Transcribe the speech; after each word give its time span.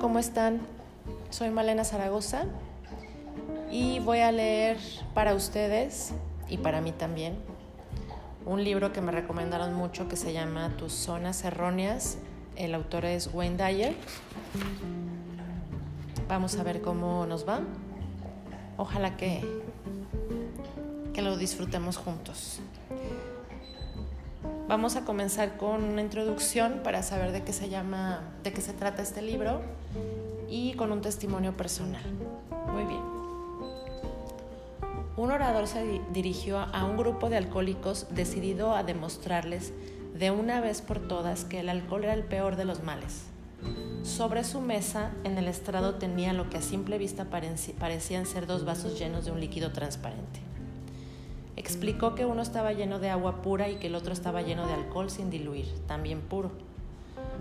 ¿cómo 0.00 0.18
están? 0.20 0.60
Soy 1.30 1.50
Malena 1.50 1.82
Zaragoza 1.82 2.44
y 3.70 3.98
voy 4.00 4.20
a 4.20 4.30
leer 4.30 4.78
para 5.12 5.34
ustedes 5.34 6.12
y 6.48 6.58
para 6.58 6.80
mí 6.80 6.92
también 6.92 7.36
un 8.46 8.62
libro 8.62 8.92
que 8.92 9.00
me 9.00 9.10
recomendaron 9.10 9.74
mucho 9.74 10.08
que 10.08 10.16
se 10.16 10.32
llama 10.32 10.76
Tus 10.76 10.92
zonas 10.92 11.44
erróneas. 11.44 12.18
El 12.56 12.74
autor 12.74 13.06
es 13.06 13.30
Wayne 13.32 13.56
Dyer. 13.56 13.94
Vamos 16.28 16.56
a 16.58 16.62
ver 16.62 16.80
cómo 16.80 17.26
nos 17.26 17.46
va. 17.48 17.60
Ojalá 18.76 19.16
que, 19.16 19.44
que 21.12 21.22
lo 21.22 21.36
disfrutemos 21.36 21.96
juntos. 21.96 22.60
Vamos 24.68 24.96
a 24.96 25.06
comenzar 25.06 25.56
con 25.56 25.82
una 25.82 26.02
introducción 26.02 26.80
para 26.84 27.02
saber 27.02 27.32
de 27.32 27.42
qué 27.42 27.54
se 27.54 27.70
llama, 27.70 28.20
de 28.44 28.52
qué 28.52 28.60
se 28.60 28.74
trata 28.74 29.00
este 29.00 29.22
libro 29.22 29.62
y 30.46 30.74
con 30.74 30.92
un 30.92 31.00
testimonio 31.00 31.56
personal. 31.56 32.02
Muy 32.70 32.84
bien. 32.84 33.00
Un 35.16 35.30
orador 35.30 35.66
se 35.68 36.02
dirigió 36.12 36.58
a 36.58 36.84
un 36.84 36.98
grupo 36.98 37.30
de 37.30 37.38
alcohólicos 37.38 38.08
decidido 38.10 38.76
a 38.76 38.82
demostrarles 38.82 39.72
de 40.14 40.30
una 40.30 40.60
vez 40.60 40.82
por 40.82 40.98
todas 41.00 41.46
que 41.46 41.60
el 41.60 41.70
alcohol 41.70 42.04
era 42.04 42.12
el 42.12 42.24
peor 42.24 42.56
de 42.56 42.66
los 42.66 42.82
males. 42.82 43.22
Sobre 44.02 44.44
su 44.44 44.60
mesa, 44.60 45.12
en 45.24 45.38
el 45.38 45.48
estrado, 45.48 45.94
tenía 45.94 46.34
lo 46.34 46.50
que 46.50 46.58
a 46.58 46.62
simple 46.62 46.98
vista 46.98 47.24
parecían 47.30 48.26
ser 48.26 48.46
dos 48.46 48.66
vasos 48.66 48.98
llenos 48.98 49.24
de 49.24 49.30
un 49.30 49.40
líquido 49.40 49.72
transparente. 49.72 50.40
Explicó 51.58 52.14
que 52.14 52.24
uno 52.24 52.40
estaba 52.40 52.72
lleno 52.72 53.00
de 53.00 53.10
agua 53.10 53.42
pura 53.42 53.68
y 53.68 53.78
que 53.78 53.88
el 53.88 53.96
otro 53.96 54.12
estaba 54.12 54.42
lleno 54.42 54.68
de 54.68 54.74
alcohol 54.74 55.10
sin 55.10 55.28
diluir, 55.28 55.66
también 55.88 56.20
puro. 56.20 56.52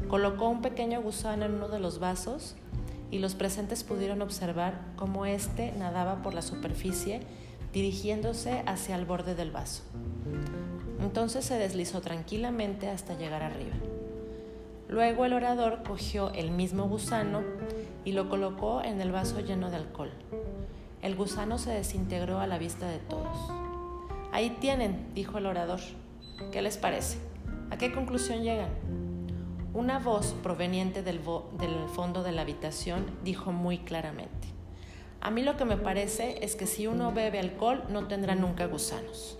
Colocó 0.07 0.49
un 0.49 0.63
pequeño 0.63 0.99
gusano 1.03 1.45
en 1.45 1.53
uno 1.53 1.67
de 1.67 1.79
los 1.79 1.99
vasos 1.99 2.55
y 3.11 3.19
los 3.19 3.35
presentes 3.35 3.83
pudieron 3.83 4.23
observar 4.23 4.81
cómo 4.95 5.27
éste 5.27 5.71
nadaba 5.73 6.23
por 6.23 6.33
la 6.33 6.41
superficie 6.41 7.21
dirigiéndose 7.73 8.63
hacia 8.65 8.95
el 8.95 9.05
borde 9.05 9.35
del 9.35 9.51
vaso. 9.51 9.83
Entonces 10.99 11.45
se 11.45 11.59
deslizó 11.59 12.01
tranquilamente 12.01 12.89
hasta 12.89 13.15
llegar 13.15 13.43
arriba. 13.43 13.75
Luego 14.89 15.25
el 15.25 15.33
orador 15.33 15.83
cogió 15.87 16.31
el 16.31 16.49
mismo 16.49 16.89
gusano 16.89 17.43
y 18.03 18.13
lo 18.13 18.29
colocó 18.29 18.81
en 18.81 18.99
el 18.99 19.11
vaso 19.11 19.41
lleno 19.41 19.69
de 19.69 19.75
alcohol. 19.75 20.09
El 21.03 21.15
gusano 21.15 21.59
se 21.59 21.69
desintegró 21.69 22.39
a 22.39 22.47
la 22.47 22.57
vista 22.57 22.89
de 22.89 22.97
todos. 22.97 23.66
Ahí 24.37 24.51
tienen, 24.51 25.15
dijo 25.15 25.39
el 25.39 25.47
orador. 25.47 25.79
¿Qué 26.51 26.61
les 26.61 26.77
parece? 26.77 27.17
¿A 27.71 27.77
qué 27.79 27.91
conclusión 27.91 28.43
llegan? 28.43 28.69
Una 29.73 29.97
voz 29.97 30.35
proveniente 30.43 31.01
del, 31.01 31.19
fondo 31.95 32.21
de 32.21 32.31
la 32.31 32.43
habitación 32.43 33.07
dijo 33.23 33.51
muy 33.51 33.79
claramente, 33.79 34.47
a 35.21 35.31
mí 35.31 35.41
lo 35.41 35.57
que 35.57 35.65
me 35.65 35.75
parece 35.75 36.45
es 36.45 36.55
que 36.55 36.67
si 36.67 36.85
uno 36.85 37.11
bebe 37.11 37.39
alcohol 37.39 37.85
no 37.89 38.07
tendrá 38.07 38.35
nunca 38.35 38.67
gusanos. 38.67 39.39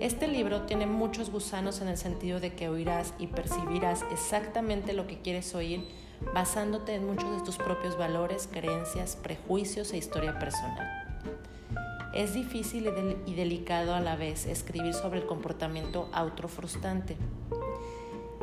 Este 0.00 0.28
libro 0.28 0.66
tiene 0.66 0.84
muchos 0.84 1.30
gusanos 1.30 1.80
en 1.80 1.88
el 1.88 1.96
sentido 1.96 2.40
de 2.40 2.52
que 2.52 2.68
oirás 2.68 3.14
y 3.18 3.28
percibirás 3.28 4.04
exactamente 4.12 4.92
lo 4.92 5.06
que 5.06 5.22
quieres 5.22 5.54
oír 5.54 5.88
basándote 6.34 6.94
en 6.94 7.06
muchos 7.06 7.34
de 7.38 7.42
tus 7.42 7.56
propios 7.56 7.96
valores, 7.96 8.50
creencias, 8.52 9.16
prejuicios 9.16 9.94
e 9.94 9.96
historia 9.96 10.38
personal. 10.38 11.07
Es 12.18 12.34
difícil 12.34 12.92
y, 13.26 13.34
delicado 13.36 13.94
a 13.94 14.00
la 14.00 14.16
vez 14.16 14.46
escribir 14.46 14.92
sobre 14.92 15.20
el 15.20 15.26
comportamiento 15.26 16.08
autofrustrante. 16.12 17.16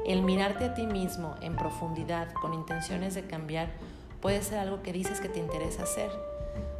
El 0.05 0.21
mirarte 0.21 0.63
a 0.63 0.73
ti 0.73 0.87
mismo 0.87 1.35
en 1.41 1.57
profundidad 1.57 2.31
con 2.35 2.53
intenciones 2.53 3.15
de 3.15 3.27
cambiar 3.27 3.73
puede 4.21 4.41
ser 4.43 4.59
algo 4.59 4.81
que 4.81 4.93
dices 4.93 5.19
que 5.19 5.27
te 5.27 5.39
interesa 5.39 5.83
hacer, 5.83 6.09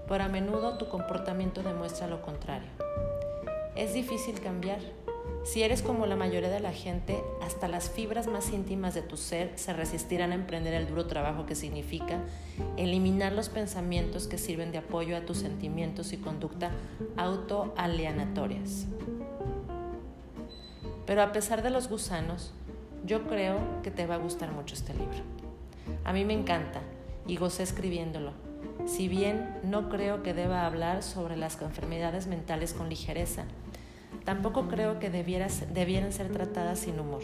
pero 0.08 0.24
a 0.24 0.30
menudo 0.30 0.78
tu 0.78 0.88
comportamiento 0.88 1.64
demuestra 1.64 2.08
lo 2.08 2.22
contrario. 2.22 2.70
Es 3.76 3.94
difícil 3.94 4.40
cambiar, 4.40 4.80
si 5.46 5.62
eres 5.62 5.84
como 5.84 6.08
la 6.08 6.16
mayoría 6.16 6.50
de 6.50 6.60
la 6.60 6.74
gente, 6.74 7.24
hasta 7.44 7.68
las 7.68 7.92
fibras 7.92 8.26
más 8.26 8.52
íntimas 8.52 8.96
de 8.96 9.04
tu 9.04 9.16
ser 9.16 9.52
se 9.56 9.74
resistirán 9.74 10.32
a 10.32 10.36
emprender 10.36 10.74
el 10.74 10.88
duro 10.88 11.06
trabajo 11.06 11.46
que 11.46 11.54
significa 11.54 12.20
eliminar 12.78 13.32
los 13.32 13.50
pensamientos 13.50 14.26
que 14.26 14.40
sirven 14.40 14.72
de 14.72 14.80
apoyo 14.80 15.16
a 15.16 15.22
tus 15.22 15.38
sentimientos 15.38 16.14
y 16.14 16.18
conducta 16.18 16.72
autoalienatorias. 17.16 18.88
Pero 21.06 21.22
a 21.22 21.32
pesar 21.32 21.62
de 21.62 21.70
los 21.70 21.90
gusanos, 21.90 22.52
yo 23.06 23.28
creo 23.28 23.60
que 23.84 23.92
te 23.92 24.08
va 24.08 24.16
a 24.16 24.18
gustar 24.18 24.52
mucho 24.52 24.74
este 24.74 24.96
libro. 24.96 25.20
A 26.04 26.12
mí 26.12 26.26
me 26.26 26.34
encanta 26.34 26.82
y 27.28 27.38
gocé 27.38 27.62
escribiéndolo, 27.62 28.32
si 28.88 29.08
bien 29.08 29.60
no 29.64 29.90
creo 29.90 30.24
que 30.24 30.34
deba 30.34 30.66
hablar 30.66 31.04
sobre 31.04 31.38
las 31.38 31.62
enfermedades 31.62 32.26
mentales 32.26 32.74
con 32.74 32.90
ligereza, 32.90 33.46
Tampoco 34.26 34.68
creo 34.68 35.00
que 35.00 35.12
debieran 35.12 36.12
ser 36.12 36.32
tratadas 36.32 36.80
sin 36.80 37.00
humor, 37.00 37.22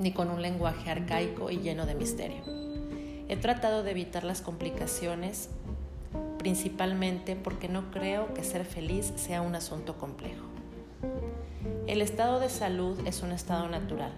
ni 0.00 0.12
con 0.12 0.30
un 0.30 0.42
lenguaje 0.42 0.90
arcaico 0.90 1.50
y 1.50 1.58
lleno 1.58 1.86
de 1.86 1.94
misterio. 1.94 2.42
He 3.28 3.36
tratado 3.36 3.84
de 3.84 3.92
evitar 3.92 4.24
las 4.24 4.42
complicaciones, 4.42 5.48
principalmente 6.38 7.36
porque 7.36 7.68
no 7.68 7.92
creo 7.92 8.34
que 8.34 8.42
ser 8.42 8.64
feliz 8.64 9.12
sea 9.14 9.42
un 9.42 9.54
asunto 9.54 9.96
complejo. 9.96 10.44
El 11.86 12.02
estado 12.02 12.40
de 12.40 12.48
salud 12.48 12.98
es 13.06 13.22
un 13.22 13.30
estado 13.30 13.68
natural 13.68 14.12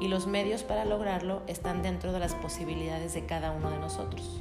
y 0.00 0.08
los 0.08 0.26
medios 0.26 0.64
para 0.64 0.84
lograrlo 0.84 1.42
están 1.46 1.82
dentro 1.82 2.12
de 2.12 2.18
las 2.18 2.34
posibilidades 2.34 3.14
de 3.14 3.26
cada 3.26 3.52
uno 3.52 3.70
de 3.70 3.78
nosotros. 3.78 4.40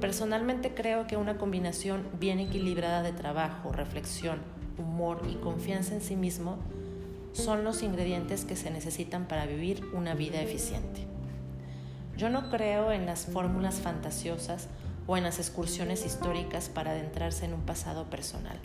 Personalmente 0.00 0.72
creo 0.74 1.06
que 1.06 1.16
una 1.16 1.36
combinación 1.36 2.06
bien 2.20 2.38
equilibrada 2.38 3.02
de 3.02 3.12
trabajo, 3.12 3.72
reflexión, 3.72 4.40
humor 4.78 5.22
y 5.30 5.36
confianza 5.36 5.94
en 5.94 6.00
sí 6.00 6.16
mismo 6.16 6.58
son 7.32 7.64
los 7.64 7.82
ingredientes 7.82 8.44
que 8.44 8.56
se 8.56 8.70
necesitan 8.70 9.28
para 9.28 9.46
vivir 9.46 9.84
una 9.92 10.14
vida 10.14 10.40
eficiente. 10.40 11.06
Yo 12.16 12.30
no 12.30 12.48
creo 12.48 12.92
en 12.92 13.04
las 13.04 13.26
fórmulas 13.26 13.76
fantasiosas 13.76 14.68
o 15.06 15.16
en 15.16 15.22
las 15.22 15.38
excursiones 15.38 16.06
históricas 16.06 16.68
para 16.68 16.92
adentrarse 16.92 17.44
en 17.44 17.52
un 17.52 17.60
pasado 17.60 18.04
personal 18.04 18.58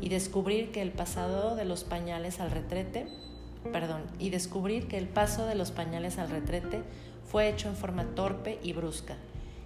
y 0.00 0.10
descubrir 0.10 0.70
que 0.72 0.82
el 0.82 0.92
pasado 0.92 1.56
de 1.56 1.64
los 1.64 1.84
pañales 1.84 2.38
al 2.38 2.50
retrete, 2.50 3.06
perdón, 3.72 4.02
y 4.18 4.30
descubrir 4.30 4.88
que 4.88 4.98
el 4.98 5.08
paso 5.08 5.46
de 5.46 5.54
los 5.54 5.70
pañales 5.70 6.18
al 6.18 6.28
retrete 6.28 6.82
fue 7.24 7.48
hecho 7.48 7.68
en 7.68 7.76
forma 7.76 8.04
torpe 8.14 8.58
y 8.62 8.74
brusca 8.74 9.16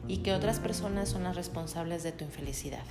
y 0.06 0.18
que 0.18 0.32
otras 0.32 0.60
personas 0.60 1.08
son 1.08 1.24
las 1.24 1.34
responsables 1.34 2.04
de 2.04 2.12
tu 2.12 2.24
infelicidad. 2.24 2.84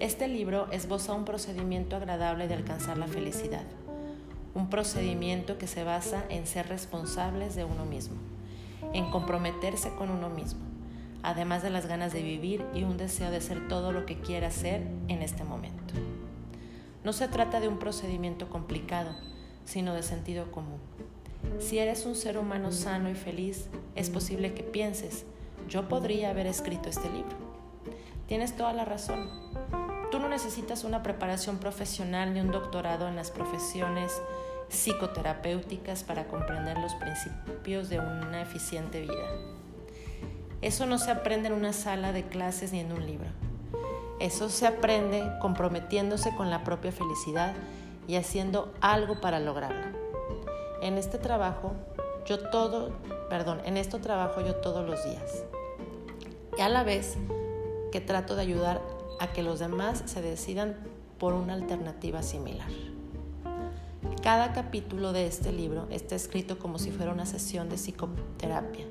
Este 0.00 0.28
libro 0.28 0.66
esboza 0.72 1.12
un 1.12 1.26
procedimiento 1.26 1.94
agradable 1.94 2.48
de 2.48 2.54
alcanzar 2.54 2.96
la 2.96 3.06
felicidad, 3.06 3.64
un 4.54 4.70
procedimiento 4.70 5.58
que 5.58 5.66
se 5.66 5.84
basa 5.84 6.24
en 6.30 6.46
ser 6.46 6.68
responsables 6.68 7.54
de 7.54 7.66
uno 7.66 7.84
mismo, 7.84 8.16
en 8.94 9.10
comprometerse 9.10 9.90
con 9.90 10.08
uno 10.08 10.30
mismo, 10.30 10.62
además 11.22 11.62
de 11.62 11.68
las 11.68 11.84
ganas 11.84 12.14
de 12.14 12.22
vivir 12.22 12.64
y 12.72 12.84
un 12.84 12.96
deseo 12.96 13.30
de 13.30 13.42
ser 13.42 13.68
todo 13.68 13.92
lo 13.92 14.06
que 14.06 14.18
quiera 14.18 14.50
ser 14.50 14.86
en 15.08 15.20
este 15.20 15.44
momento. 15.44 15.92
No 17.04 17.12
se 17.12 17.28
trata 17.28 17.60
de 17.60 17.68
un 17.68 17.78
procedimiento 17.78 18.48
complicado, 18.48 19.14
sino 19.66 19.92
de 19.92 20.02
sentido 20.02 20.50
común. 20.50 20.80
Si 21.58 21.78
eres 21.78 22.06
un 22.06 22.16
ser 22.16 22.38
humano 22.38 22.72
sano 22.72 23.10
y 23.10 23.14
feliz, 23.14 23.68
es 23.96 24.08
posible 24.08 24.54
que 24.54 24.62
pienses, 24.62 25.26
yo 25.68 25.90
podría 25.90 26.30
haber 26.30 26.46
escrito 26.46 26.88
este 26.88 27.10
libro. 27.10 27.50
Tienes 28.30 28.56
toda 28.56 28.72
la 28.72 28.84
razón. 28.84 29.28
Tú 30.10 30.18
no 30.18 30.28
necesitas 30.28 30.82
una 30.82 31.02
preparación 31.02 31.58
profesional 31.58 32.34
ni 32.34 32.40
un 32.40 32.50
doctorado 32.50 33.06
en 33.06 33.14
las 33.14 33.30
profesiones 33.30 34.20
psicoterapéuticas 34.68 36.02
para 36.02 36.26
comprender 36.26 36.78
los 36.78 36.94
principios 36.94 37.88
de 37.88 38.00
una 38.00 38.42
eficiente 38.42 39.00
vida. 39.00 39.28
Eso 40.62 40.86
no 40.86 40.98
se 40.98 41.10
aprende 41.10 41.48
en 41.48 41.54
una 41.54 41.72
sala 41.72 42.12
de 42.12 42.24
clases 42.24 42.72
ni 42.72 42.80
en 42.80 42.92
un 42.92 43.06
libro. 43.06 43.28
Eso 44.18 44.48
se 44.48 44.66
aprende 44.66 45.22
comprometiéndose 45.40 46.34
con 46.34 46.50
la 46.50 46.64
propia 46.64 46.92
felicidad 46.92 47.54
y 48.08 48.16
haciendo 48.16 48.72
algo 48.80 49.20
para 49.20 49.38
lograrla. 49.38 49.92
En 50.82 50.98
este 50.98 51.18
trabajo, 51.18 51.72
yo 52.26 52.50
todo, 52.50 52.90
perdón, 53.28 53.62
en 53.64 53.76
esto 53.76 54.00
trabajo 54.00 54.40
yo 54.40 54.56
todos 54.56 54.88
los 54.88 55.04
días. 55.04 55.44
Y 56.58 56.60
a 56.62 56.68
la 56.68 56.82
vez 56.82 57.16
que 57.92 58.00
trato 58.00 58.34
de 58.34 58.42
ayudar 58.42 58.80
a 59.20 59.32
que 59.32 59.44
los 59.44 59.60
demás 59.60 60.02
se 60.06 60.20
decidan 60.22 60.76
por 61.18 61.34
una 61.34 61.52
alternativa 61.52 62.22
similar. 62.22 62.68
Cada 64.22 64.52
capítulo 64.52 65.12
de 65.12 65.26
este 65.26 65.52
libro 65.52 65.86
está 65.90 66.16
escrito 66.16 66.58
como 66.58 66.78
si 66.78 66.90
fuera 66.90 67.12
una 67.12 67.26
sesión 67.26 67.68
de 67.68 67.76
psicoterapia. 67.76 68.86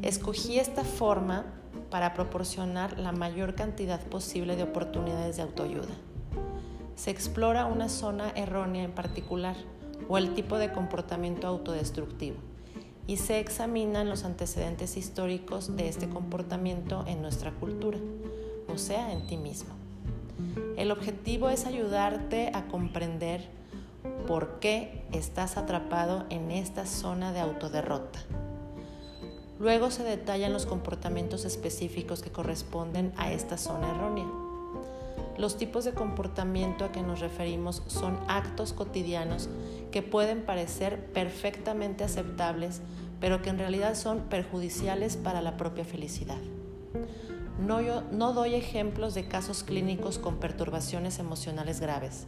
Escogí 0.00 0.58
esta 0.58 0.82
forma 0.82 1.44
para 1.90 2.14
proporcionar 2.14 2.98
la 2.98 3.12
mayor 3.12 3.54
cantidad 3.54 4.00
posible 4.00 4.56
de 4.56 4.62
oportunidades 4.62 5.36
de 5.36 5.42
autoayuda. 5.42 5.94
Se 6.96 7.10
explora 7.10 7.66
una 7.66 7.88
zona 7.88 8.30
errónea 8.34 8.84
en 8.84 8.92
particular 8.92 9.56
o 10.08 10.16
el 10.16 10.34
tipo 10.34 10.56
de 10.56 10.72
comportamiento 10.72 11.46
autodestructivo 11.46 12.36
y 13.06 13.18
se 13.18 13.40
examinan 13.40 14.08
los 14.08 14.24
antecedentes 14.24 14.96
históricos 14.96 15.76
de 15.76 15.88
este 15.88 16.08
comportamiento 16.08 17.04
en 17.06 17.20
nuestra 17.20 17.50
cultura, 17.52 17.98
sea, 18.78 19.12
en 19.12 19.26
ti 19.26 19.36
mismo. 19.36 19.74
El 20.76 20.90
objetivo 20.90 21.48
es 21.50 21.66
ayudarte 21.66 22.50
a 22.54 22.66
comprender 22.66 23.48
por 24.26 24.58
qué 24.58 25.04
estás 25.12 25.56
atrapado 25.56 26.24
en 26.30 26.50
esta 26.50 26.86
zona 26.86 27.32
de 27.32 27.40
autoderrota. 27.40 28.20
Luego 29.58 29.90
se 29.90 30.02
detallan 30.02 30.52
los 30.52 30.66
comportamientos 30.66 31.44
específicos 31.44 32.22
que 32.22 32.32
corresponden 32.32 33.12
a 33.16 33.32
esta 33.32 33.56
zona 33.56 33.90
errónea. 33.90 34.26
Los 35.38 35.56
tipos 35.56 35.84
de 35.84 35.92
comportamiento 35.92 36.84
a 36.84 36.92
que 36.92 37.02
nos 37.02 37.20
referimos 37.20 37.82
son 37.86 38.18
actos 38.28 38.72
cotidianos 38.72 39.48
que 39.90 40.02
pueden 40.02 40.42
parecer 40.42 41.06
perfectamente 41.12 42.04
aceptables, 42.04 42.80
pero 43.20 43.40
que 43.40 43.50
en 43.50 43.58
realidad 43.58 43.94
son 43.94 44.20
perjudiciales 44.22 45.16
para 45.16 45.40
la 45.40 45.56
propia 45.56 45.84
felicidad. 45.84 46.38
No, 47.58 48.32
doy 48.32 48.54
ejemplos 48.54 49.14
de 49.14 49.28
casos 49.28 49.62
clínicos 49.62 50.18
con 50.18 50.36
perturbaciones 50.36 51.18
emocionales 51.18 51.80
graves, 51.80 52.26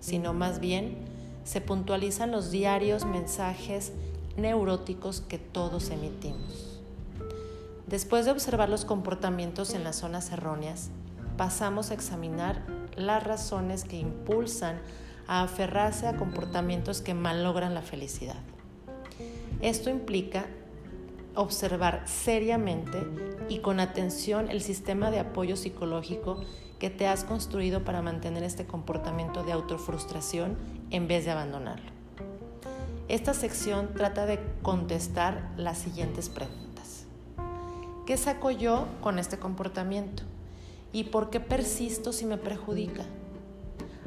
sino 0.00 0.32
más 0.32 0.60
bien 0.60 0.98
se 1.44 1.60
puntualizan 1.60 2.30
los 2.30 2.50
diarios 2.50 3.04
mensajes 3.04 3.92
neuróticos 4.36 5.20
que 5.20 5.38
todos 5.38 5.90
emitimos. 5.90 6.80
Después 7.86 8.24
de 8.24 8.32
observar 8.32 8.68
los 8.68 8.84
comportamientos 8.84 9.74
en 9.74 9.84
las 9.84 9.96
zonas 9.96 10.30
erróneas, 10.32 10.90
pasamos 11.36 11.90
a 11.90 11.94
examinar 11.94 12.62
las 12.96 13.22
razones 13.24 13.84
que 13.84 13.98
impulsan 13.98 14.80
a 15.26 15.42
aferrarse 15.42 16.06
a 16.06 16.16
comportamientos 16.16 17.00
que 17.00 17.14
malogran 17.14 17.74
la 17.74 17.82
felicidad. 17.82 18.42
Esto 19.60 19.90
implica 19.90 20.46
observar 21.36 22.02
seriamente 22.06 23.06
y 23.48 23.60
con 23.60 23.80
atención 23.80 24.50
el 24.50 24.62
sistema 24.62 25.10
de 25.10 25.20
apoyo 25.20 25.56
psicológico 25.56 26.40
que 26.78 26.90
te 26.90 27.06
has 27.06 27.24
construido 27.24 27.84
para 27.84 28.02
mantener 28.02 28.42
este 28.42 28.66
comportamiento 28.66 29.44
de 29.44 29.52
autofrustración 29.52 30.56
en 30.90 31.08
vez 31.08 31.24
de 31.24 31.30
abandonarlo. 31.30 31.90
Esta 33.08 33.34
sección 33.34 33.94
trata 33.94 34.26
de 34.26 34.40
contestar 34.62 35.52
las 35.56 35.78
siguientes 35.78 36.28
preguntas. 36.28 37.04
¿Qué 38.04 38.16
saco 38.16 38.50
yo 38.50 38.86
con 39.00 39.18
este 39.18 39.38
comportamiento? 39.38 40.24
¿Y 40.92 41.04
por 41.04 41.30
qué 41.30 41.40
persisto 41.40 42.12
si 42.12 42.26
me 42.26 42.36
perjudica? 42.36 43.04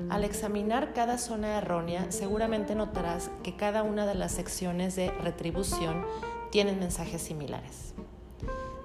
Al 0.09 0.23
examinar 0.23 0.93
cada 0.93 1.17
zona 1.17 1.57
errónea, 1.57 2.11
seguramente 2.11 2.75
notarás 2.75 3.29
que 3.43 3.55
cada 3.55 3.83
una 3.83 4.05
de 4.05 4.15
las 4.15 4.31
secciones 4.31 4.95
de 4.95 5.11
retribución 5.11 6.05
tienen 6.51 6.79
mensajes 6.79 7.21
similares. 7.21 7.93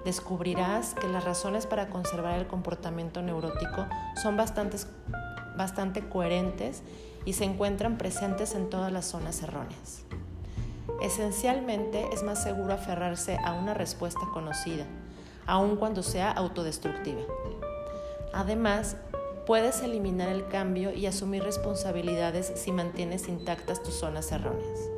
Descubrirás 0.03 0.93
que 0.93 1.07
las 1.07 1.23
razones 1.23 1.65
para 1.65 1.89
conservar 1.89 2.37
el 2.37 2.47
comportamiento 2.47 3.21
neurótico 3.21 3.87
son 4.21 4.37
bastante 4.37 6.07
coherentes 6.09 6.83
y 7.25 7.33
se 7.33 7.43
encuentran 7.43 7.97
presentes 7.97 8.53
en 8.53 8.69
todas 8.69 8.91
las 8.91 9.05
zonas 9.05 9.41
erróneas. 9.41 10.03
Esencialmente 11.01 12.07
es 12.13 12.21
más 12.21 12.41
seguro 12.41 12.73
aferrarse 12.73 13.37
a 13.43 13.53
una 13.53 13.73
respuesta 13.73 14.21
conocida, 14.31 14.85
aun 15.47 15.75
cuando 15.75 16.03
sea 16.03 16.31
autodestructiva. 16.31 17.21
Además, 18.31 18.97
puedes 19.47 19.81
eliminar 19.81 20.29
el 20.29 20.47
cambio 20.47 20.93
y 20.93 21.07
asumir 21.07 21.43
responsabilidades 21.43 22.51
si 22.55 22.71
mantienes 22.71 23.27
intactas 23.27 23.81
tus 23.81 23.95
zonas 23.95 24.31
erróneas. 24.31 24.94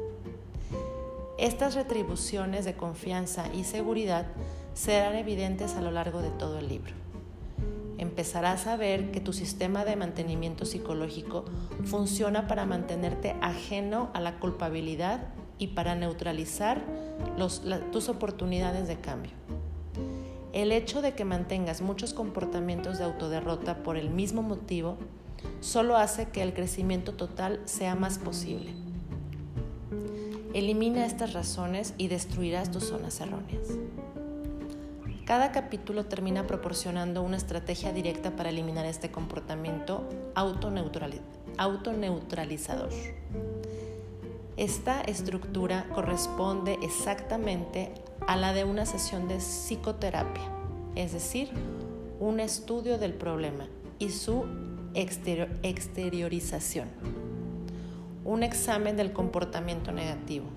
Estas 1.38 1.76
retribuciones 1.76 2.66
de 2.66 2.76
confianza 2.76 3.46
y 3.54 3.64
seguridad 3.64 4.26
serán 4.74 5.16
evidentes 5.16 5.76
a 5.76 5.82
lo 5.82 5.92
largo 5.92 6.24
de 6.24 6.32
todo 6.32 6.58
el 6.58 6.68
libro. 6.68 6.94
Empezarás 8.00 8.66
a 8.66 8.76
ver 8.76 9.12
que 9.12 9.20
tu 9.20 9.34
sistema 9.34 9.86
de 9.86 9.96
mantenimiento 9.96 10.66
psicológico 10.66 11.46
funciona 11.86 12.48
para 12.48 12.66
mantenerte 12.66 13.36
ajeno 13.42 14.10
a 14.14 14.20
la 14.20 14.40
culpabilidad 14.40 15.28
y 15.60 15.68
para 15.68 15.94
neutralizar 15.94 16.82
tus 17.92 18.10
oportunidades 18.10 18.88
de 18.88 19.00
cambio. 19.00 19.34
El 20.54 20.72
hecho 20.72 21.04
de 21.04 21.14
que 21.14 21.24
mantengas 21.24 21.82
muchos 21.82 22.16
comportamientos 22.16 22.98
de 22.98 23.04
autoderrota 23.04 23.84
por 23.84 23.96
el 23.96 24.10
mismo 24.10 24.42
motivo 24.42 24.98
solo 25.60 25.98
hace 25.98 26.30
que 26.30 26.42
el 26.42 26.56
crecimiento 26.56 27.14
total 27.14 27.62
sea 27.66 27.94
más 27.94 28.18
posible. 28.18 28.87
Elimina 30.54 31.06
estas 31.06 31.34
razones 31.34 31.94
y 31.98 32.08
destruirás 32.08 32.72
tus 32.72 32.86
zonas 32.86 33.20
erróneas. 33.22 33.68
Cada 35.26 35.52
capítulo 35.52 36.06
termina 36.06 36.48
proporcionando 36.48 37.22
una 37.22 37.36
estrategia 37.36 37.92
directa 37.92 38.34
para 38.36 38.50
eliminar 38.50 38.86
este 38.86 39.12
comportamiento 39.12 40.08
autoneutralizador. 40.36 42.90
Esta 44.56 45.02
estructura 45.02 45.86
corresponde 45.94 46.80
exactamente 46.82 47.92
a 48.26 48.38
la 48.38 48.54
de 48.54 48.64
una 48.64 48.86
sesión 48.86 49.28
de 49.28 49.38
psicoterapia, 49.38 50.50
es 50.96 51.12
decir, 51.12 51.50
un 52.20 52.40
estudio 52.40 52.98
del 52.98 53.14
problema 53.14 53.68
y 54.00 54.10
su 54.10 54.46
exteriorización, 54.96 56.88
un 58.28 58.44
examen 58.44 58.98
del 58.98 59.14
comportamiento 59.14 59.94
negativo, 59.94 60.48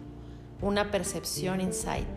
una 0.60 0.90
percepción 0.90 1.60
insight 1.60 2.08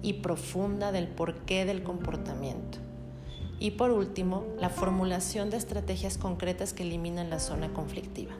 y 0.00 0.12
profunda 0.14 0.92
del 0.92 1.08
porqué 1.08 1.64
del 1.64 1.82
comportamiento. 1.82 2.78
Y 3.58 3.72
por 3.72 3.90
último, 3.90 4.44
la 4.60 4.68
formulación 4.68 5.50
de 5.50 5.56
estrategias 5.56 6.18
concretas 6.18 6.72
que 6.72 6.84
eliminan 6.84 7.30
la 7.30 7.40
zona 7.40 7.72
conflictiva. 7.72 8.30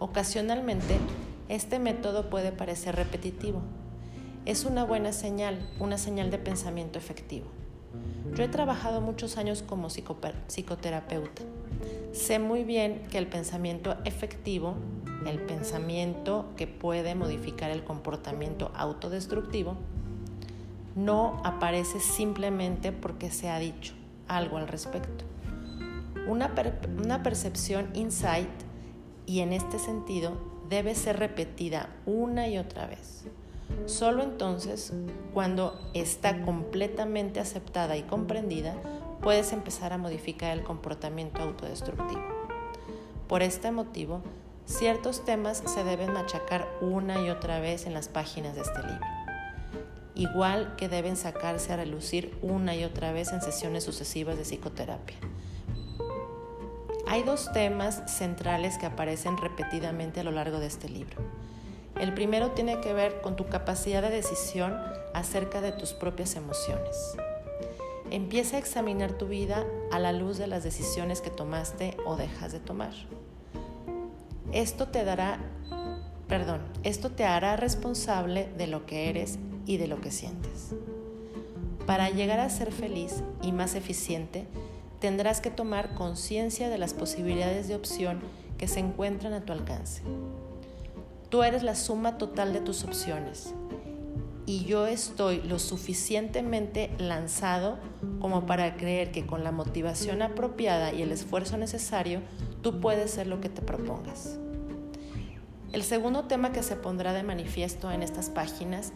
Ocasionalmente, 0.00 0.98
este 1.48 1.78
método 1.78 2.28
puede 2.28 2.50
parecer 2.50 2.96
repetitivo. 2.96 3.62
Es 4.46 4.64
una 4.64 4.84
buena 4.84 5.12
señal, 5.12 5.70
una 5.78 5.96
señal 5.96 6.32
de 6.32 6.38
pensamiento 6.38 6.98
efectivo. 6.98 7.46
Yo 8.34 8.42
he 8.42 8.48
trabajado 8.48 9.00
muchos 9.00 9.36
años 9.36 9.62
como 9.62 9.90
psicoterapeuta. 9.90 11.42
Sé 12.12 12.40
muy 12.40 12.64
bien 12.64 13.02
que 13.12 13.18
el 13.18 13.28
pensamiento 13.28 13.96
efectivo, 14.04 14.74
el 15.24 15.40
pensamiento 15.40 16.46
que 16.56 16.66
puede 16.66 17.14
modificar 17.14 17.70
el 17.70 17.84
comportamiento 17.84 18.70
autodestructivo, 18.74 19.76
no 20.96 21.40
aparece 21.44 22.00
simplemente 22.00 22.90
porque 22.90 23.30
se 23.30 23.48
ha 23.48 23.58
dicho 23.58 23.94
algo 24.28 24.56
al 24.56 24.66
respecto. 24.66 25.24
Una, 26.26 27.22
percepción 27.22 27.90
insight 27.94 28.48
y 29.26 29.40
en 29.40 29.52
este 29.52 29.78
sentido 29.78 30.32
debe 30.68 30.94
ser 30.94 31.18
repetida 31.18 31.88
una 32.06 32.48
y 32.48 32.58
otra 32.58 32.86
vez. 32.86 33.24
Solo 33.84 34.22
entonces, 34.22 34.92
cuando 35.34 35.78
está 35.94 36.42
completamente 36.42 37.38
aceptada 37.38 37.96
y 37.96 38.02
comprendida, 38.02 38.74
puedes 39.22 39.52
empezar 39.52 39.92
a 39.92 39.98
modificar 39.98 40.56
el 40.56 40.64
comportamiento 40.64 41.42
autodestructivo. 41.42 42.22
Por 43.28 43.42
este 43.42 43.70
motivo, 43.70 44.22
ciertos 44.66 45.24
temas 45.24 45.62
se 45.64 45.84
deben 45.84 46.12
machacar 46.12 46.68
una 46.80 47.22
y 47.24 47.30
otra 47.30 47.60
vez 47.60 47.86
en 47.86 47.94
las 47.94 48.08
páginas 48.08 48.54
de 48.54 48.62
este 48.62 48.82
libro, 48.82 49.06
igual 50.14 50.74
que 50.76 50.88
deben 50.88 51.16
sacarse 51.16 51.72
a 51.72 51.76
relucir 51.76 52.36
una 52.42 52.74
y 52.74 52.84
otra 52.84 53.12
vez 53.12 53.32
en 53.32 53.40
sesiones 53.40 53.84
sucesivas 53.84 54.36
de 54.36 54.42
psicoterapia. 54.42 55.16
Hay 57.06 57.22
dos 57.22 57.52
temas 57.52 58.02
centrales 58.06 58.76
que 58.78 58.86
aparecen 58.86 59.36
repetidamente 59.36 60.20
a 60.20 60.24
lo 60.24 60.32
largo 60.32 60.58
de 60.58 60.66
este 60.66 60.88
libro. 60.88 61.22
El 62.00 62.12
primero 62.12 62.50
tiene 62.50 62.80
que 62.80 62.92
ver 62.92 63.20
con 63.20 63.36
tu 63.36 63.46
capacidad 63.46 64.02
de 64.02 64.10
decisión 64.10 64.76
acerca 65.14 65.60
de 65.60 65.72
tus 65.72 65.92
propias 65.92 66.34
emociones. 66.34 67.16
Empieza 68.10 68.56
a 68.56 68.58
examinar 68.58 69.12
tu 69.12 69.28
vida 69.28 69.64
a 69.92 69.98
la 69.98 70.12
luz 70.12 70.36
de 70.36 70.46
las 70.46 70.64
decisiones 70.64 71.20
que 71.20 71.30
tomaste 71.30 71.96
o 72.04 72.16
dejas 72.16 72.52
de 72.52 72.60
tomar. 72.60 72.92
Esto 74.56 74.88
te 74.88 75.04
dará, 75.04 75.38
perdón, 76.28 76.62
esto 76.82 77.10
te 77.10 77.26
hará 77.26 77.56
responsable 77.56 78.48
de 78.56 78.66
lo 78.66 78.86
que 78.86 79.10
eres 79.10 79.38
y 79.66 79.76
de 79.76 79.86
lo 79.86 80.00
que 80.00 80.10
sientes. 80.10 80.74
Para 81.84 82.08
llegar 82.08 82.40
a 82.40 82.48
ser 82.48 82.72
feliz 82.72 83.22
y 83.42 83.52
más 83.52 83.74
eficiente, 83.74 84.46
tendrás 84.98 85.42
que 85.42 85.50
tomar 85.50 85.94
conciencia 85.94 86.70
de 86.70 86.78
las 86.78 86.94
posibilidades 86.94 87.68
de 87.68 87.74
opción 87.74 88.20
que 88.56 88.66
se 88.66 88.80
encuentran 88.80 89.34
a 89.34 89.44
tu 89.44 89.52
alcance. 89.52 90.00
Tú 91.28 91.42
eres 91.42 91.62
la 91.62 91.74
suma 91.74 92.16
total 92.16 92.54
de 92.54 92.62
tus 92.62 92.82
opciones 92.82 93.52
y 94.46 94.64
yo 94.64 94.86
estoy 94.86 95.42
lo 95.42 95.58
suficientemente 95.58 96.90
lanzado 96.96 97.76
como 98.20 98.46
para 98.46 98.78
creer 98.78 99.12
que 99.12 99.26
con 99.26 99.44
la 99.44 99.52
motivación 99.52 100.22
apropiada 100.22 100.94
y 100.94 101.02
el 101.02 101.12
esfuerzo 101.12 101.58
necesario, 101.58 102.22
tú 102.62 102.80
puedes 102.80 103.10
ser 103.10 103.26
lo 103.26 103.42
que 103.42 103.50
te 103.50 103.60
propongas. 103.60 104.38
El 105.72 105.82
segundo 105.82 106.24
tema 106.24 106.52
que 106.52 106.62
se 106.62 106.76
pondrá 106.76 107.12
de 107.12 107.22
manifiesto 107.22 107.90
en 107.90 108.02
estas 108.02 108.30
páginas 108.30 108.92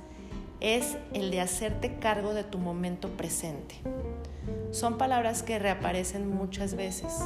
es 0.61 0.97
el 1.12 1.31
de 1.31 1.41
hacerte 1.41 1.97
cargo 1.97 2.33
de 2.33 2.45
tu 2.45 2.59
momento 2.59 3.09
presente. 3.09 3.77
Son 4.71 4.99
palabras 4.99 5.43
que 5.43 5.59
reaparecen 5.59 6.29
muchas 6.29 6.75
veces. 6.75 7.19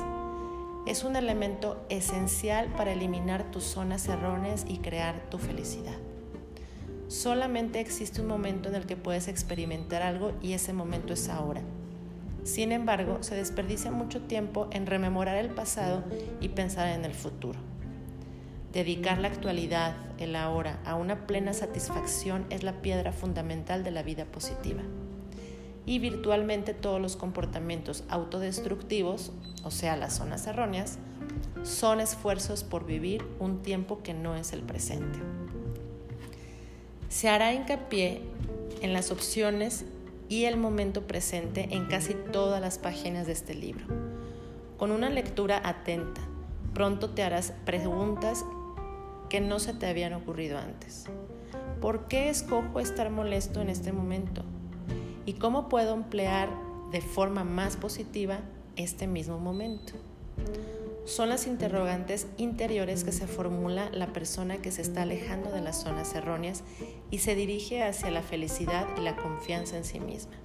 Es 0.86 1.04
un 1.04 1.16
elemento 1.16 1.84
esencial 1.88 2.68
para 2.76 2.92
eliminar 2.92 3.50
tus 3.50 3.64
zonas 3.64 4.08
erróneas 4.08 4.64
y 4.68 4.78
crear 4.78 5.28
tu 5.30 5.38
felicidad. 5.38 5.96
Solamente 7.08 7.80
existe 7.80 8.20
un 8.20 8.28
momento 8.28 8.68
en 8.68 8.74
el 8.74 8.86
que 8.86 8.96
puedes 8.96 9.28
experimentar 9.28 10.02
algo 10.02 10.32
y 10.42 10.54
ese 10.54 10.72
momento 10.72 11.12
es 11.12 11.28
ahora. 11.28 11.60
Sin 12.44 12.72
embargo, 12.72 13.18
se 13.22 13.34
desperdicia 13.34 13.90
mucho 13.90 14.22
tiempo 14.22 14.68
en 14.72 14.86
rememorar 14.86 15.36
el 15.36 15.50
pasado 15.50 16.02
y 16.40 16.50
pensar 16.50 16.88
en 16.88 17.04
el 17.04 17.14
futuro. 17.14 17.58
Dedicar 18.74 19.18
la 19.18 19.28
actualidad, 19.28 19.94
el 20.18 20.34
ahora, 20.34 20.80
a 20.84 20.96
una 20.96 21.28
plena 21.28 21.52
satisfacción 21.52 22.44
es 22.50 22.64
la 22.64 22.82
piedra 22.82 23.12
fundamental 23.12 23.84
de 23.84 23.92
la 23.92 24.02
vida 24.02 24.24
positiva. 24.24 24.82
Y 25.86 26.00
virtualmente 26.00 26.74
todos 26.74 27.00
los 27.00 27.14
comportamientos 27.14 28.02
autodestructivos, 28.08 29.30
o 29.62 29.70
sea, 29.70 29.96
las 29.96 30.14
zonas 30.14 30.48
erróneas, 30.48 30.98
son 31.62 32.00
esfuerzos 32.00 32.64
por 32.64 32.84
vivir 32.84 33.24
un 33.38 33.62
tiempo 33.62 34.02
que 34.02 34.12
no 34.12 34.34
es 34.34 34.52
el 34.52 34.62
presente. 34.62 35.20
Se 37.08 37.28
hará 37.28 37.54
hincapié 37.54 38.22
en 38.82 38.92
las 38.92 39.12
opciones 39.12 39.84
y 40.28 40.46
el 40.46 40.56
momento 40.56 41.06
presente 41.06 41.68
en 41.70 41.86
casi 41.86 42.14
todas 42.14 42.60
las 42.60 42.78
páginas 42.78 43.28
de 43.28 43.34
este 43.34 43.54
libro. 43.54 43.86
Con 44.78 44.90
una 44.90 45.10
lectura 45.10 45.62
atenta, 45.62 46.22
pronto 46.72 47.10
te 47.10 47.22
harás 47.22 47.52
preguntas 47.64 48.44
que 49.34 49.40
no 49.40 49.58
se 49.58 49.74
te 49.74 49.86
habían 49.86 50.12
ocurrido 50.12 50.58
antes. 50.58 51.06
¿Por 51.80 52.06
qué 52.06 52.28
escojo 52.28 52.78
estar 52.78 53.10
molesto 53.10 53.60
en 53.60 53.68
este 53.68 53.90
momento? 53.90 54.44
¿Y 55.26 55.32
cómo 55.32 55.68
puedo 55.68 55.92
emplear 55.92 56.48
de 56.92 57.00
forma 57.00 57.42
más 57.42 57.76
positiva 57.76 58.38
este 58.76 59.08
mismo 59.08 59.40
momento? 59.40 59.94
Son 61.04 61.30
las 61.30 61.48
interrogantes 61.48 62.28
interiores 62.36 63.02
que 63.02 63.10
se 63.10 63.26
formula 63.26 63.90
la 63.92 64.12
persona 64.12 64.58
que 64.58 64.70
se 64.70 64.82
está 64.82 65.02
alejando 65.02 65.50
de 65.50 65.62
las 65.62 65.82
zonas 65.82 66.14
erróneas 66.14 66.62
y 67.10 67.18
se 67.18 67.34
dirige 67.34 67.82
hacia 67.82 68.12
la 68.12 68.22
felicidad 68.22 68.86
y 68.96 69.00
la 69.00 69.16
confianza 69.16 69.76
en 69.76 69.84
sí 69.84 69.98
misma. 69.98 70.36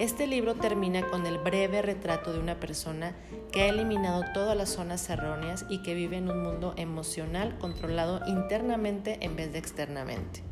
Este 0.00 0.26
libro 0.26 0.54
termina 0.54 1.06
con 1.10 1.26
el 1.26 1.36
breve 1.36 1.82
retrato 1.82 2.32
de 2.32 2.38
una 2.38 2.58
persona 2.58 3.14
que 3.52 3.64
ha 3.64 3.68
eliminado 3.68 4.24
todas 4.32 4.56
las 4.56 4.70
zonas 4.70 5.10
erróneas 5.10 5.66
y 5.68 5.82
que 5.82 5.92
vive 5.92 6.16
en 6.16 6.30
un 6.30 6.42
mundo 6.42 6.72
emocional 6.78 7.58
controlado 7.58 8.26
internamente 8.26 9.18
en 9.20 9.36
vez 9.36 9.52
de 9.52 9.58
externamente. 9.58 10.42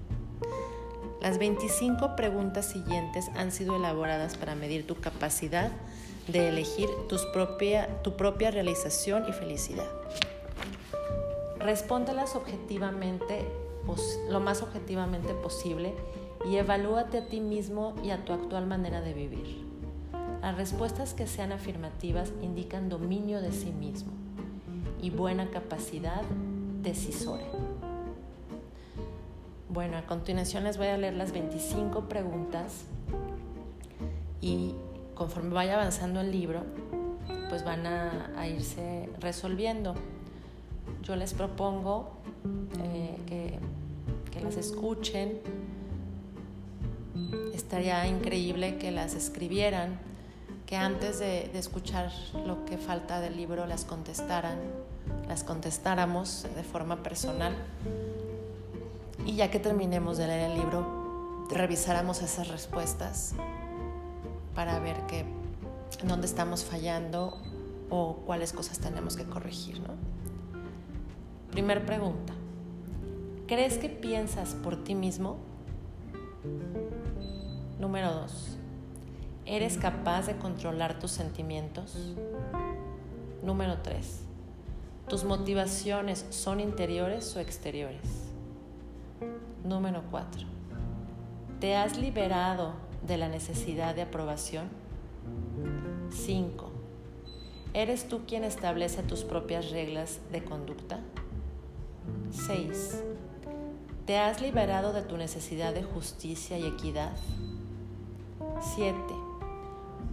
Las 1.23 1.39
25 1.39 2.15
preguntas 2.15 2.67
siguientes 2.67 3.31
han 3.37 3.51
sido 3.51 3.77
elaboradas 3.77 4.37
para 4.37 4.55
medir 4.55 4.87
tu 4.87 4.97
capacidad 4.97 5.73
de 6.27 6.51
elegir 6.51 6.91
propia, 7.33 8.03
tu 8.03 8.19
propia 8.19 8.51
realización 8.51 9.27
y 9.31 9.33
felicidad. 9.33 9.89
Respóndelas 11.59 12.37
objetivamente, 12.37 13.47
lo 14.29 14.41
más 14.41 14.61
objetivamente 14.61 15.33
posible 15.33 15.95
y 16.45 16.57
evalúate 16.57 17.19
a 17.19 17.27
ti 17.27 17.41
mismo 17.41 17.95
y 18.03 18.11
a 18.11 18.25
tu 18.25 18.33
actual 18.33 18.67
manera 18.67 19.01
de 19.01 19.15
vivir. 19.15 19.67
Las 20.41 20.57
respuestas 20.57 21.15
que 21.15 21.27
sean 21.27 21.53
afirmativas 21.53 22.33
indican 22.43 22.89
dominio 22.89 23.41
de 23.41 23.53
sí 23.53 23.73
mismo 23.73 24.13
y 25.01 25.11
buena 25.11 25.51
capacidad 25.51 26.23
decisora. 26.83 27.45
Bueno, 29.69 29.99
a 29.99 30.03
continuación 30.07 30.65
les 30.65 30.79
voy 30.79 30.87
a 30.87 30.97
leer 30.97 31.15
las 31.15 31.33
25 31.33 32.09
preguntas 32.09 32.85
y 34.41 34.75
conforme 35.15 35.53
vaya 35.53 35.75
avanzando 35.75 36.21
el 36.21 36.31
libro, 36.31 36.63
pues 37.49 37.65
van 37.65 37.87
a, 37.87 38.49
irse 38.49 39.11
resolviendo. 39.21 39.95
Yo 41.03 41.17
les 41.17 41.35
propongo 41.35 42.11
eh, 42.83 43.17
que, 43.27 43.59
que 44.31 44.41
las 44.41 44.57
escuchen, 44.57 45.41
estaría 47.55 48.07
increíble 48.07 48.79
que 48.79 48.91
las 48.91 49.15
escribieran, 49.15 49.99
que 50.67 50.77
antes 50.77 51.19
de, 51.19 51.51
escuchar 51.59 52.13
lo 52.47 52.65
que 52.65 52.79
falta 52.79 53.21
del 53.21 53.37
libro 53.37 53.67
las 53.67 53.85
contestaran, 53.85 54.59
las 55.27 55.45
contestáramos 55.45 56.47
de 56.55 56.63
forma 56.63 57.03
personal 57.03 57.55
y 59.25 59.37
ya 59.37 59.51
que 59.51 59.59
terminemos 59.59 60.19
de 60.19 60.27
leer 60.27 60.51
el 60.51 60.59
libro, 60.59 61.47
revisáramos 61.51 62.23
esas 62.23 62.49
respuestas 62.49 63.35
para 64.55 64.79
ver 64.79 64.97
qué, 65.07 65.25
dónde 66.05 66.27
estamos 66.27 66.65
fallando 66.65 67.39
o 67.91 68.17
cuáles 68.27 68.53
cosas 68.53 68.79
tenemos 68.79 69.17
que 69.17 69.25
corregir. 69.25 69.81
¿no? 69.81 69.95
Primer 71.51 71.85
pregunta. 71.87 72.35
¿Crees 73.47 73.79
que 73.79 73.89
piensas 73.89 74.55
por 74.55 74.85
ti 74.85 74.95
mismo? 74.95 75.48
Número 77.79 78.13
2. 78.13 78.59
¿Eres 79.47 79.79
capaz 79.79 80.27
de 80.27 80.37
controlar 80.37 80.99
tus 80.99 81.11
sentimientos? 81.11 82.15
Número 83.43 83.79
3. 83.83 84.25
¿Tus 85.09 85.25
motivaciones 85.25 86.27
son 86.31 86.61
interiores 86.61 87.35
o 87.35 87.41
exteriores? 87.41 88.29
Número 89.65 90.03
4. 90.11 90.47
¿Te 91.61 91.77
has 91.77 91.99
liberado 91.99 92.75
de 93.07 93.17
la 93.17 93.29
necesidad 93.29 93.95
de 93.95 94.03
aprobación? 94.03 94.69
5. 96.11 96.71
¿Eres 97.75 98.09
tú 98.09 98.23
quien 98.27 98.45
establece 98.45 99.03
tus 99.03 99.25
propias 99.25 99.71
reglas 99.71 100.21
de 100.31 100.45
conducta? 100.45 101.01
6. 102.31 103.03
¿Te 104.09 104.17
has 104.17 104.41
liberado 104.41 104.95
de 104.95 105.03
tu 105.03 105.19
necesidad 105.19 105.75
de 105.75 105.83
justicia 105.83 106.57
y 106.57 106.65
equidad? 106.67 107.13
7. 108.59 108.97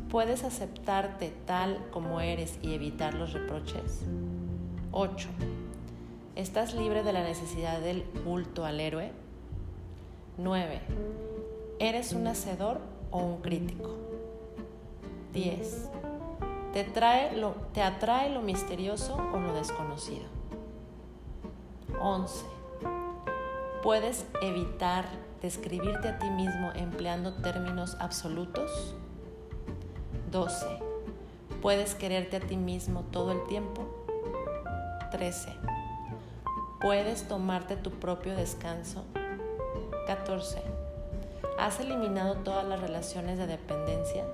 ¿Puedes 0.10 0.44
aceptarte 0.44 1.32
tal 1.46 1.82
como 1.92 2.20
eres 2.20 2.60
y 2.62 2.74
evitar 2.74 3.14
los 3.14 3.32
reproches? 3.32 4.02
8. 4.92 5.30
¿Estás 6.36 6.74
libre 6.74 7.04
de 7.04 7.14
la 7.14 7.24
necesidad 7.24 7.80
del 7.80 8.04
culto 8.26 8.66
al 8.66 8.82
héroe? 8.82 9.14
9. 10.40 10.82
¿Eres 11.80 12.12
un 12.12 12.28
hacedor 12.28 12.82
o 13.12 13.20
un 13.20 13.42
crítico? 13.42 13.96
10. 15.32 15.90
¿Te, 16.74 16.84
trae 16.84 17.38
lo, 17.38 17.52
¿Te 17.74 17.82
atrae 17.82 18.30
lo 18.30 18.42
misterioso 18.42 19.16
o 19.16 19.40
lo 19.40 19.54
desconocido? 19.54 20.26
11. 22.02 22.55
¿Puedes 23.86 24.26
evitar 24.42 25.06
describirte 25.44 26.08
a 26.08 26.18
ti 26.18 26.28
mismo 26.32 26.72
empleando 26.74 27.36
términos 27.36 27.96
absolutos? 28.00 28.96
12. 30.32 30.66
¿Puedes 31.62 31.94
quererte 31.94 32.38
a 32.38 32.40
ti 32.40 32.58
mismo 32.58 33.04
todo 33.12 33.32
el 33.32 33.46
tiempo? 33.46 33.86
13. 35.12 35.54
¿Puedes 36.82 37.28
tomarte 37.28 37.76
tu 37.76 37.92
propio 37.92 38.36
descanso? 38.36 39.04
14. 40.08 40.64
¿Has 41.60 41.80
eliminado 41.80 42.38
todas 42.38 42.66
las 42.66 42.80
relaciones 42.80 43.38
de 43.38 43.46
dependencia? 43.46 44.26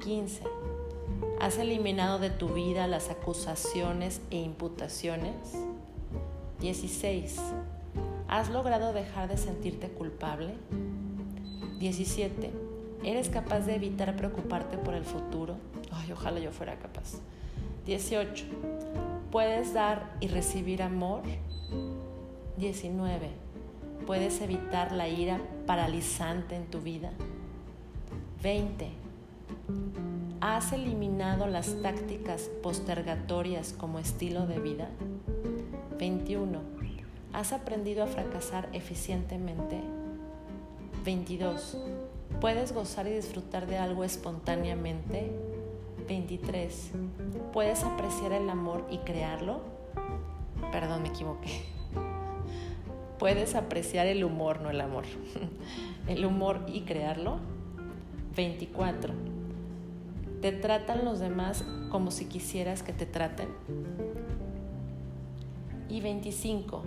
15. 0.00 0.42
¿Has 1.38 1.58
eliminado 1.58 2.18
de 2.18 2.30
tu 2.30 2.48
vida 2.48 2.86
las 2.86 3.10
acusaciones 3.10 4.22
e 4.30 4.36
imputaciones? 4.38 5.36
16. 6.60 7.38
¿Has 8.32 8.48
logrado 8.48 8.94
dejar 8.94 9.28
de 9.28 9.36
sentirte 9.36 9.88
culpable? 9.90 10.54
17. 11.80 12.50
¿Eres 13.04 13.28
capaz 13.28 13.66
de 13.66 13.74
evitar 13.74 14.16
preocuparte 14.16 14.78
por 14.78 14.94
el 14.94 15.04
futuro? 15.04 15.56
Ay, 15.90 16.12
ojalá 16.12 16.40
yo 16.40 16.50
fuera 16.50 16.78
capaz. 16.78 17.18
18. 17.84 18.46
¿Puedes 19.30 19.74
dar 19.74 20.16
y 20.20 20.28
recibir 20.28 20.82
amor? 20.82 21.20
19. 22.56 23.28
¿Puedes 24.06 24.40
evitar 24.40 24.92
la 24.92 25.08
ira 25.08 25.38
paralizante 25.66 26.56
en 26.56 26.64
tu 26.70 26.80
vida? 26.80 27.10
20. 28.42 28.88
¿Has 30.40 30.72
eliminado 30.72 31.48
las 31.48 31.82
tácticas 31.82 32.48
postergatorias 32.62 33.74
como 33.74 33.98
estilo 33.98 34.46
de 34.46 34.58
vida? 34.58 34.88
21 35.98 36.71
¿Has 37.32 37.54
aprendido 37.54 38.04
a 38.04 38.06
fracasar 38.06 38.68
eficientemente? 38.74 39.80
22. 41.04 41.78
¿Puedes 42.42 42.72
gozar 42.72 43.06
y 43.06 43.12
disfrutar 43.12 43.66
de 43.66 43.78
algo 43.78 44.04
espontáneamente? 44.04 45.32
23. 46.08 46.90
¿Puedes 47.52 47.84
apreciar 47.84 48.32
el 48.32 48.50
amor 48.50 48.86
y 48.90 48.98
crearlo? 48.98 49.62
Perdón, 50.72 51.02
me 51.02 51.08
equivoqué. 51.08 51.62
Puedes 53.18 53.54
apreciar 53.54 54.06
el 54.06 54.24
humor, 54.24 54.60
no 54.60 54.70
el 54.70 54.80
amor. 54.80 55.04
El 56.08 56.24
humor 56.24 56.66
y 56.66 56.80
crearlo. 56.80 57.38
24. 58.34 59.14
¿Te 60.40 60.50
tratan 60.50 61.04
los 61.04 61.20
demás 61.20 61.64
como 61.90 62.10
si 62.10 62.24
quisieras 62.24 62.82
que 62.82 62.92
te 62.92 63.06
traten? 63.06 63.46
Y 65.92 66.00
25. 66.00 66.84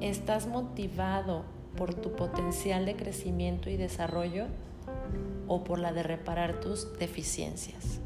¿Estás 0.00 0.46
motivado 0.46 1.44
por 1.76 1.92
tu 1.92 2.16
potencial 2.16 2.86
de 2.86 2.96
crecimiento 2.96 3.68
y 3.68 3.76
desarrollo 3.76 4.46
o 5.46 5.64
por 5.64 5.78
la 5.78 5.92
de 5.92 6.02
reparar 6.02 6.58
tus 6.58 6.98
deficiencias? 6.98 8.00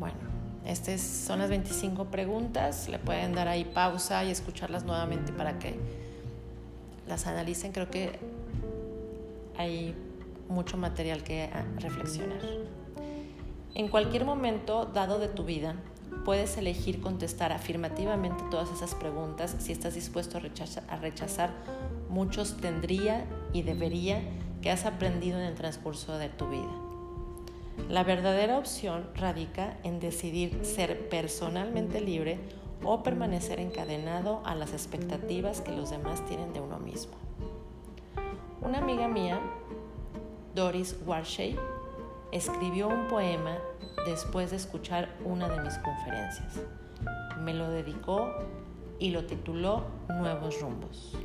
Bueno, 0.00 0.18
estas 0.66 1.00
son 1.00 1.38
las 1.38 1.48
25 1.48 2.06
preguntas. 2.06 2.88
Le 2.88 2.98
pueden 2.98 3.36
dar 3.36 3.46
ahí 3.46 3.64
pausa 3.64 4.24
y 4.24 4.32
escucharlas 4.32 4.82
nuevamente 4.82 5.32
para 5.32 5.60
que 5.60 5.78
las 7.06 7.28
analicen. 7.28 7.70
Creo 7.70 7.88
que 7.88 8.18
hay 9.56 9.94
mucho 10.48 10.76
material 10.76 11.22
que 11.22 11.50
reflexionar. 11.76 12.40
En 13.76 13.86
cualquier 13.86 14.24
momento 14.24 14.86
dado 14.86 15.20
de 15.20 15.28
tu 15.28 15.44
vida, 15.44 15.76
puedes 16.24 16.56
elegir 16.56 17.00
contestar 17.00 17.52
afirmativamente 17.52 18.44
todas 18.50 18.70
esas 18.70 18.94
preguntas 18.94 19.56
si 19.58 19.72
estás 19.72 19.94
dispuesto 19.94 20.38
a 20.38 20.96
rechazar, 20.96 21.50
muchos 22.08 22.56
tendría 22.56 23.24
y 23.52 23.62
debería 23.62 24.22
que 24.62 24.70
has 24.70 24.86
aprendido 24.86 25.38
en 25.38 25.46
el 25.46 25.54
transcurso 25.54 26.18
de 26.18 26.28
tu 26.28 26.48
vida. 26.48 26.88
La 27.88 28.04
verdadera 28.04 28.58
opción 28.58 29.08
radica 29.14 29.78
en 29.82 30.00
decidir 30.00 30.64
ser 30.64 31.08
personalmente 31.08 32.00
libre 32.00 32.38
o 32.84 33.02
permanecer 33.02 33.60
encadenado 33.60 34.42
a 34.44 34.54
las 34.54 34.72
expectativas 34.72 35.60
que 35.60 35.72
los 35.72 35.90
demás 35.90 36.24
tienen 36.26 36.52
de 36.52 36.60
uno 36.60 36.78
mismo. 36.78 37.14
Una 38.60 38.78
amiga 38.78 39.08
mía, 39.08 39.40
Doris 40.54 40.96
Warshay, 41.06 41.56
escribió 42.30 42.88
un 42.88 43.08
poema 43.08 43.56
después 44.06 44.50
de 44.50 44.56
escuchar 44.56 45.08
una 45.24 45.48
de 45.48 45.60
mis 45.62 45.76
conferencias. 45.78 46.60
Me 47.40 47.54
lo 47.54 47.70
dedicó 47.70 48.32
y 48.98 49.10
lo 49.10 49.24
tituló 49.24 49.84
Nuevos 50.08 50.60
Rumbos. 50.60 51.16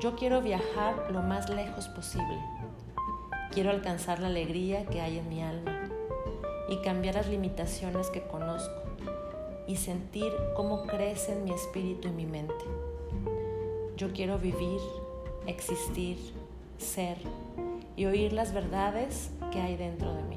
Yo 0.00 0.14
quiero 0.16 0.42
viajar 0.42 1.10
lo 1.10 1.22
más 1.22 1.48
lejos 1.48 1.88
posible 1.88 2.38
Quiero 3.56 3.70
alcanzar 3.70 4.20
la 4.20 4.26
alegría 4.26 4.84
que 4.84 5.00
hay 5.00 5.18
en 5.18 5.30
mi 5.30 5.42
alma 5.42 5.88
y 6.68 6.76
cambiar 6.82 7.14
las 7.14 7.26
limitaciones 7.26 8.10
que 8.10 8.20
conozco 8.20 8.82
y 9.66 9.76
sentir 9.76 10.30
cómo 10.54 10.82
crecen 10.82 11.42
mi 11.42 11.52
espíritu 11.52 12.08
y 12.08 12.10
mi 12.10 12.26
mente. 12.26 12.54
Yo 13.96 14.12
quiero 14.12 14.38
vivir, 14.38 14.78
existir, 15.46 16.18
ser 16.76 17.16
y 17.96 18.04
oír 18.04 18.34
las 18.34 18.52
verdades 18.52 19.30
que 19.50 19.58
hay 19.58 19.78
dentro 19.78 20.12
de 20.12 20.22
mí. 20.24 20.35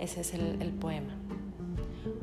Ese 0.00 0.22
es 0.22 0.32
el, 0.32 0.72
poema. 0.80 1.12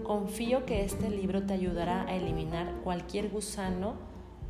Confío 0.03 0.65
que 0.65 0.83
este 0.83 1.11
libro 1.11 1.43
te 1.43 1.53
ayudará 1.53 2.07
a 2.07 2.15
eliminar 2.15 2.73
cualquier 2.83 3.29
gusano 3.29 3.93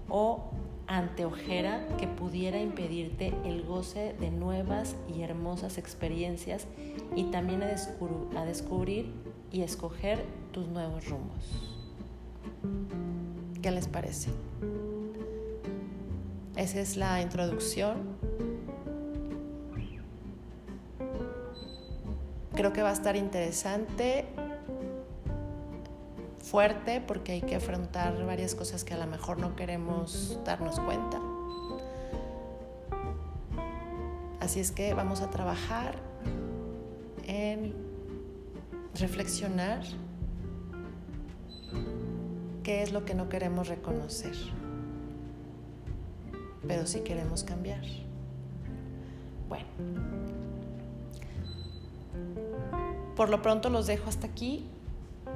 o 0.07 0.45
anteojera 0.87 1.85
que 1.97 2.07
pudiera 2.07 2.61
impedirte 2.61 3.33
el 3.43 3.63
goce 3.63 4.15
de 4.17 4.31
nuevas 4.31 4.95
y 5.13 5.23
hermosas 5.23 5.77
experiencias 5.77 6.67
y 7.17 7.25
también 7.25 7.63
a, 7.63 7.67
a 8.39 8.45
descubrir 8.45 9.11
y 9.51 9.61
escoger 9.61 10.23
tus 10.53 10.69
nuevos 10.69 11.09
rumbos. 11.09 11.83
¿Qué 13.61 13.71
les 13.71 13.89
parece? 13.89 14.29
Esa 16.55 16.79
es 16.79 16.95
la 16.95 17.21
introducción. 17.21 18.16
Creo 22.57 22.73
que 22.73 22.81
va 22.81 22.89
a 22.89 22.93
estar 22.93 23.15
interesante 23.15 24.25
fuerte 26.39 27.01
porque 27.01 27.33
hay 27.33 27.41
que 27.41 27.55
afrontar 27.55 28.25
varias 28.25 28.55
cosas 28.55 28.83
que 28.83 28.95
a 28.95 28.97
lo 28.97 29.05
mejor 29.05 29.37
no 29.37 29.55
queremos 29.55 30.39
darnos 30.43 30.79
cuenta. 30.79 31.21
Así 34.39 34.59
es 34.59 34.71
que 34.71 34.95
vamos 34.95 35.21
a 35.21 35.29
trabajar 35.29 35.99
en 37.27 37.75
reflexionar 38.95 39.83
qué 42.63 42.81
es 42.81 42.91
lo 42.91 43.05
que 43.05 43.13
no 43.13 43.29
queremos 43.29 43.67
reconocer, 43.67 44.35
pero 46.67 46.87
sí 46.87 47.01
queremos 47.01 47.43
cambiar. 47.43 47.85
Bueno, 49.47 49.67
por 53.17 53.29
lo 53.29 53.41
pronto 53.41 53.69
los 53.69 53.87
dejo 53.87 54.09
hasta 54.09 54.27
aquí 54.27 54.63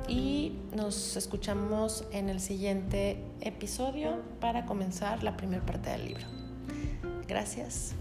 y 0.07 0.53
nos 0.75 1.17
escuchamos 1.17 2.05
en 2.11 2.29
el 2.29 2.39
siguiente 2.39 3.17
episodio 3.41 4.21
para 4.39 4.65
comenzar 4.67 5.23
la 5.23 5.35
primera 5.35 5.65
parte 5.65 5.89
del 5.89 6.05
libro. 6.05 6.25
Gracias. 7.27 7.95